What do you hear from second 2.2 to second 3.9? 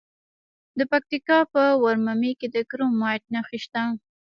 کې د کرومایټ نښې شته.